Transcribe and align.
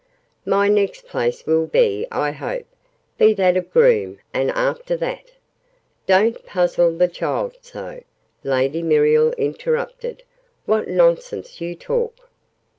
"My 0.47 0.67
next 0.67 1.05
place 1.07 1.45
will, 1.45 1.69
I 2.11 2.31
hope, 2.31 2.65
be 3.19 3.35
that 3.35 3.55
of 3.55 3.71
Groom. 3.71 4.17
And 4.33 4.49
after 4.49 4.97
that" 4.97 5.33
"Don't 6.07 6.43
puzzle 6.43 6.97
the 6.97 7.07
child 7.07 7.55
so!" 7.61 8.01
Lady 8.43 8.81
Muriel 8.81 9.31
interrupted. 9.33 10.23
"What 10.65 10.87
nonsense 10.87 11.61
you 11.61 11.75
talk!" 11.75 12.29